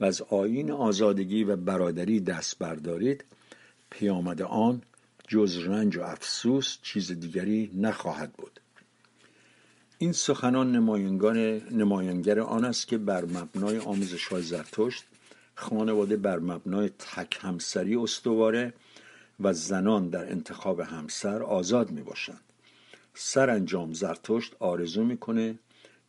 و 0.00 0.04
از 0.04 0.22
آین 0.22 0.70
آزادگی 0.70 1.44
و 1.44 1.56
برادری 1.56 2.20
دست 2.20 2.58
بردارید 2.58 3.24
پیامد 3.90 4.42
آن 4.42 4.82
جز 5.28 5.58
رنج 5.58 5.96
و 5.96 6.02
افسوس 6.02 6.78
چیز 6.82 7.12
دیگری 7.12 7.70
نخواهد 7.74 8.32
بود. 8.32 8.60
این 9.98 10.12
سخنان 10.12 10.72
نماینگر 11.70 12.40
آن 12.40 12.64
است 12.64 12.88
که 12.88 12.98
بر 12.98 13.24
مبنای 13.24 13.78
آموزش 13.78 14.26
های 14.26 14.42
زرتشت 14.42 15.04
خانواده 15.54 16.16
بر 16.16 16.38
مبنای 16.38 16.88
تک 16.88 17.38
همسری 17.40 17.96
استواره 17.96 18.72
و 19.40 19.52
زنان 19.52 20.08
در 20.08 20.30
انتخاب 20.30 20.80
همسر 20.80 21.42
آزاد 21.42 21.90
می 21.90 22.02
باشند 22.02 22.40
سرانجام 23.14 23.92
زرتشت 23.92 24.56
آرزو 24.58 25.04
می‌کنه 25.04 25.58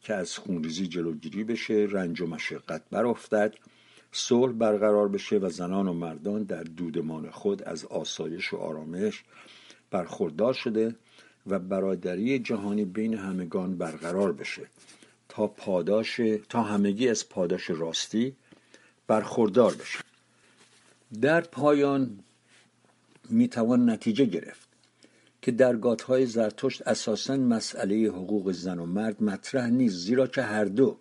که 0.01 0.13
از 0.13 0.37
خونریزی 0.37 0.87
جلوگیری 0.87 1.43
بشه 1.43 1.87
رنج 1.91 2.21
و 2.21 2.27
مشقت 2.27 2.81
برافتد 2.91 3.53
صلح 4.11 4.51
برقرار 4.51 5.07
بشه 5.07 5.37
و 5.37 5.49
زنان 5.49 5.87
و 5.87 5.93
مردان 5.93 6.43
در 6.43 6.63
دودمان 6.63 7.29
خود 7.29 7.63
از 7.63 7.85
آسایش 7.85 8.53
و 8.53 8.57
آرامش 8.57 9.23
برخوردار 9.91 10.53
شده 10.53 10.95
و 11.47 11.59
برادری 11.59 12.39
جهانی 12.39 12.85
بین 12.85 13.13
همگان 13.13 13.77
برقرار 13.77 14.33
بشه 14.33 14.67
تا 15.29 15.47
پاداش 15.47 16.21
تا 16.49 16.63
همگی 16.63 17.09
از 17.09 17.29
پاداش 17.29 17.69
راستی 17.69 18.35
برخوردار 19.07 19.75
بشه. 19.75 19.99
در 21.21 21.41
پایان 21.41 22.19
می‌توان 23.29 23.89
نتیجه 23.89 24.25
گرفت 24.25 24.69
که 25.41 25.51
در 25.51 25.75
های 26.07 26.25
زرتشت 26.25 26.87
اساسا 26.87 27.37
مسئله 27.37 28.07
حقوق 28.07 28.51
زن 28.51 28.79
و 28.79 28.85
مرد 28.85 29.23
مطرح 29.23 29.67
نیست 29.67 29.95
زیرا 29.95 30.27
که 30.27 30.41
هر 30.41 30.65
دو 30.65 30.97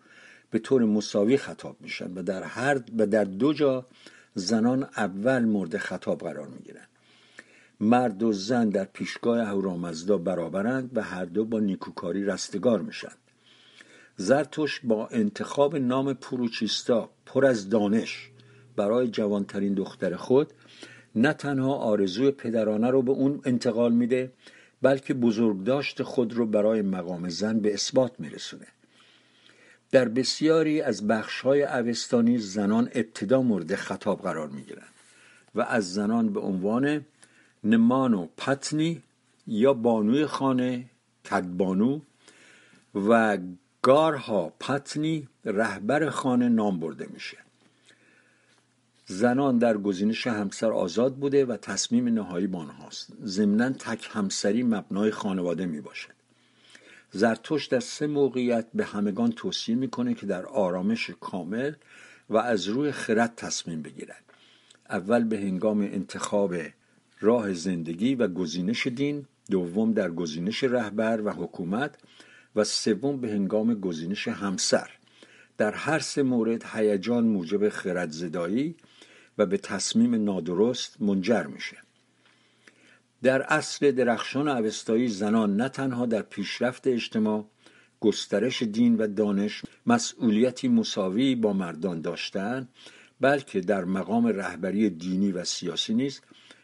به 0.51 0.59
طور 0.59 0.85
مساوی 0.85 1.37
خطاب 1.37 1.77
میشن 1.81 2.13
و 2.15 2.23
در 2.23 2.43
هر 2.43 2.81
و 2.99 3.07
در 3.07 3.25
دو 3.25 3.53
جا 3.53 3.87
زنان 4.35 4.83
اول 4.83 5.45
مورد 5.45 5.77
خطاب 5.77 6.21
قرار 6.21 6.49
می‌گیرن. 6.49 6.87
مرد 7.81 8.23
و 8.23 8.33
زن 8.33 8.69
در 8.69 8.85
پیشگاه 8.85 9.41
اهورامزدا 9.41 10.19
برابرند 10.19 10.91
و 10.95 11.03
هر 11.03 11.25
دو 11.25 11.45
با 11.45 11.61
نیکوکاری 11.61 12.25
رستگار 12.25 12.83
میشن. 12.83 13.13
زرتوش 14.17 14.81
با 14.85 15.09
انتخاب 15.09 15.77
نام 15.77 16.15
پروچیستا 16.15 17.11
پر 17.27 17.47
از 17.47 17.69
دانش 17.69 18.31
برای 18.77 19.09
جوانترین 19.09 19.75
دختر 19.75 20.17
خود 20.17 20.53
نه 21.15 21.33
تنها 21.33 21.75
آرزوی 21.75 22.31
پدرانه 22.31 22.91
رو 22.91 23.03
به 23.03 23.13
اون 23.13 23.41
انتقال 23.45 23.93
میده 23.93 24.33
بلکه 24.83 25.15
بزرگداشت 25.15 26.03
خود 26.03 26.33
رو 26.33 26.47
برای 26.47 26.83
مقام 26.83 27.29
زن 27.29 27.61
به 27.61 27.75
اثبات 27.75 28.13
میرسونه. 28.19 28.67
در 29.91 30.09
بسیاری 30.09 30.81
از 30.81 31.07
بخشهای 31.07 31.63
اوستانی 31.65 32.39
زنان 32.39 32.89
ابتدا 32.95 33.43
مورد 33.43 33.75
خطاب 33.75 34.23
قرار 34.23 34.49
می‌گیرند 34.49 34.93
و 35.55 35.61
از 35.61 35.95
زنان 35.95 36.33
به 36.33 36.41
عنوان 36.41 37.05
نمانو 37.65 38.27
پتنی 38.37 39.03
یا 39.47 39.75
بانوی 39.75 40.27
خانه 40.27 40.85
کدبانو 41.25 42.01
و 42.95 43.39
گارها 43.83 44.53
پتنی 44.61 45.29
رهبر 45.45 46.11
خانه 46.11 46.49
نام 46.49 46.81
برده 46.81 47.07
میشه. 47.13 47.39
زنان 49.07 49.59
در 49.59 49.79
گزینش 49.79 50.27
همسر 50.27 50.73
آزاد 50.73 51.15
بوده 51.15 51.45
و 51.45 51.57
تصمیم 51.57 52.09
نهایی 52.09 52.47
با 52.47 52.59
آنهاست. 52.59 53.13
ضمنا 53.25 53.71
تک 53.71 54.09
همسری 54.13 54.63
مبنای 54.63 55.11
خانواده 55.11 55.67
می 55.67 55.81
باشد 55.81 56.18
زرتوش 57.11 57.67
در 57.67 57.81
سه 57.81 58.07
موقعیت 58.07 58.67
به 58.75 58.85
همگان 58.85 59.33
توصیه 59.33 59.75
می‌کنه 59.75 60.15
که 60.15 60.27
در 60.27 60.47
آرامش 60.47 61.11
کامل 61.21 61.73
و 62.31 62.37
از 62.37 62.69
روی 62.69 62.93
خرد 62.93 63.35
تصمیم 63.37 63.83
بگیرند 63.83 64.25
اول 64.91 65.25
به 65.25 65.39
هنگام 65.39 65.81
انتخاب 65.81 66.55
راه 67.21 67.53
زندگی 67.53 68.15
و 68.15 68.29
گزینش 68.29 68.87
دین 68.87 69.27
دوم 69.51 69.93
در 69.93 70.11
گزینش 70.11 70.65
رهبر 70.65 71.21
و 71.21 71.31
حکومت 71.31 71.99
و 72.57 72.65
سوم 72.65 73.21
به 73.21 73.29
هنگام 73.29 73.75
گزینش 73.75 74.29
همسر. 74.29 74.91
در 75.59 75.73
هر 75.73 75.99
سه 75.99 76.23
مورد 76.23 76.65
هیجان 76.73 77.25
موجب 77.25 77.69
خرد 77.69 78.11
زدایی 78.11 78.77
و 79.39 79.47
به 79.47 79.57
تصمیم 79.57 80.25
نادرست 80.25 81.03
منجر 81.03 81.43
میشه. 81.43 81.77
در 83.23 83.43
اصل 83.43 83.91
درخشان 83.91 84.49
اوستایی 84.49 85.09
زنان 85.09 85.57
نه 85.57 85.69
تنها 85.69 86.07
در 86.07 86.23
پیشرفت 86.23 86.87
اجتماع 86.87 87.45
گسترش 88.01 88.63
دین 88.63 88.97
و 88.97 89.07
دانش 89.07 89.63
مسئولیتی 89.87 90.69
مساوی 90.69 91.35
با 91.35 91.53
مردان 91.53 92.01
داشتند 92.01 92.69
بلکه 93.21 93.61
در 93.61 93.85
مقام 93.85 94.27
رهبری 94.27 94.91
دینی 94.91 95.33
و 95.33 95.45
سیاسی 95.45 95.95
نیز 95.95 96.21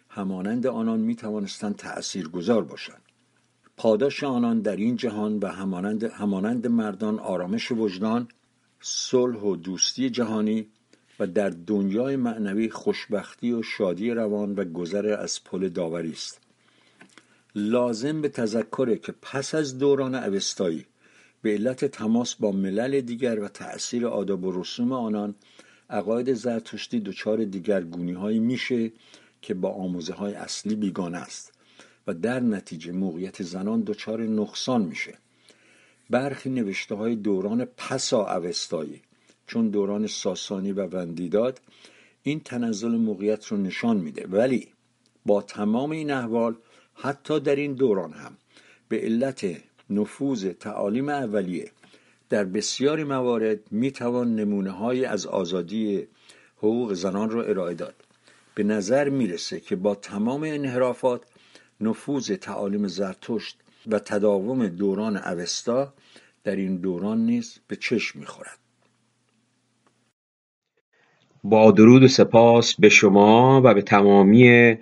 همانند 0.08 0.66
آنان 0.66 1.00
می 1.00 1.16
توانستند 1.16 1.76
تأثیر 1.76 2.28
گذار 2.28 2.64
باشند. 2.64 3.02
پاداش 3.76 4.24
آنان 4.24 4.60
در 4.60 4.76
این 4.76 4.96
جهان 4.96 5.38
و 5.38 5.46
همانند, 5.46 6.04
همانند 6.04 6.66
مردان 6.66 7.18
آرامش 7.18 7.72
وجدان 7.72 8.28
صلح 8.80 9.38
و 9.40 9.56
دوستی 9.56 10.10
جهانی 10.10 10.68
و 11.20 11.26
در 11.26 11.50
دنیای 11.50 12.16
معنوی 12.16 12.70
خوشبختی 12.70 13.52
و 13.52 13.62
شادی 13.62 14.10
روان 14.10 14.54
و 14.54 14.64
گذر 14.64 15.16
از 15.20 15.44
پل 15.44 15.68
داوری 15.68 16.12
است. 16.12 16.43
لازم 17.54 18.22
به 18.22 18.28
تذکره 18.28 18.98
که 18.98 19.14
پس 19.22 19.54
از 19.54 19.78
دوران 19.78 20.14
اوستایی 20.14 20.86
به 21.42 21.50
علت 21.50 21.84
تماس 21.84 22.34
با 22.34 22.52
ملل 22.52 23.00
دیگر 23.00 23.40
و 23.40 23.48
تأثیر 23.48 24.06
آداب 24.06 24.44
و 24.44 24.60
رسوم 24.60 24.92
آنان 24.92 25.34
عقاید 25.90 26.34
زرتشتی 26.34 27.00
دچار 27.00 27.44
دیگرگونی 27.44 28.12
هایی 28.12 28.38
میشه 28.38 28.92
که 29.42 29.54
با 29.54 29.70
آموزه 29.70 30.14
های 30.14 30.34
اصلی 30.34 30.74
بیگانه 30.74 31.18
است 31.18 31.52
و 32.06 32.14
در 32.14 32.40
نتیجه 32.40 32.92
موقعیت 32.92 33.42
زنان 33.42 33.82
دچار 33.82 34.22
نقصان 34.22 34.82
میشه. 34.82 35.14
برخی 36.10 36.50
نوشته 36.50 36.94
های 36.94 37.16
دوران 37.16 37.64
پسا 37.64 38.36
اوستایی 38.36 39.02
چون 39.46 39.68
دوران 39.68 40.06
ساسانی 40.06 40.72
و 40.72 40.86
وندیداد 40.86 41.60
این 42.22 42.40
تنزل 42.40 42.90
موقعیت 42.90 43.46
رو 43.46 43.56
نشان 43.56 43.96
میده. 43.96 44.26
ولی 44.26 44.68
با 45.26 45.42
تمام 45.42 45.90
این 45.90 46.10
احوال 46.10 46.56
حتی 46.94 47.40
در 47.40 47.56
این 47.56 47.74
دوران 47.74 48.12
هم. 48.12 48.36
به 48.88 49.00
علت 49.00 49.46
نفوذ 49.90 50.46
تعالیم 50.46 51.08
اولیه 51.08 51.70
در 52.28 52.44
بسیاری 52.44 53.04
موارد 53.04 53.58
می‌توان 53.70 54.36
نمونه 54.36 54.70
های 54.70 55.04
از 55.04 55.26
آزادی 55.26 56.06
حقوق 56.56 56.92
زنان 56.92 57.30
را 57.30 57.42
ارائه 57.42 57.74
داد. 57.74 57.94
به 58.54 58.62
نظر 58.62 59.08
می‌رسه 59.08 59.60
که 59.60 59.76
با 59.76 59.94
تمام 59.94 60.42
انحرافات 60.42 61.22
نفوذ 61.80 62.32
تعالیم 62.32 62.86
زرتشت 62.86 63.58
و 63.86 63.98
تداوم 63.98 64.68
دوران 64.68 65.16
اوستا 65.16 65.94
در 66.44 66.56
این 66.56 66.76
دوران 66.76 67.26
نیز 67.26 67.58
به 67.68 67.76
چشم 67.76 68.18
می‌خورد. 68.18 68.58
با 71.44 71.70
درود 71.70 72.02
و 72.02 72.08
سپاس 72.08 72.74
به 72.78 72.88
شما 72.88 73.62
و 73.64 73.74
به 73.74 73.82
تمامی 73.82 74.76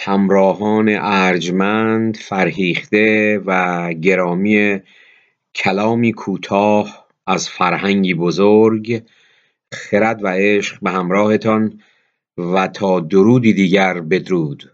همراهان 0.00 0.88
ارجمند 1.00 2.16
فرهیخته 2.16 3.38
و 3.46 3.92
گرامی 3.92 4.80
کلامی 5.54 6.12
کوتاه 6.12 7.06
از 7.26 7.48
فرهنگی 7.48 8.14
بزرگ 8.14 9.02
خرد 9.72 10.24
و 10.24 10.28
عشق 10.28 10.80
به 10.82 10.90
همراهتان 10.90 11.80
و 12.38 12.68
تا 12.68 13.00
درودی 13.00 13.52
دیگر 13.52 14.00
بدرود. 14.00 14.72